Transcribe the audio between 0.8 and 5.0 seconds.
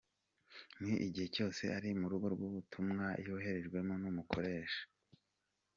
N’igihe cyose ari mu rugendo rw’ubutumwa yoherejwemo n’umukoresha.